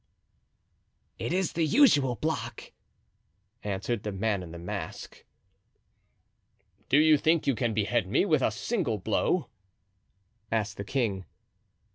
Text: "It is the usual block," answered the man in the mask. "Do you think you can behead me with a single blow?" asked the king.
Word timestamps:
"It 1.19 1.31
is 1.31 1.53
the 1.53 1.63
usual 1.63 2.15
block," 2.15 2.71
answered 3.63 4.01
the 4.01 4.11
man 4.11 4.41
in 4.41 4.51
the 4.51 4.57
mask. 4.57 5.23
"Do 6.89 6.97
you 6.97 7.19
think 7.19 7.45
you 7.45 7.53
can 7.53 7.75
behead 7.75 8.07
me 8.07 8.25
with 8.25 8.41
a 8.41 8.49
single 8.49 8.97
blow?" 8.97 9.51
asked 10.51 10.77
the 10.77 10.83
king. 10.83 11.25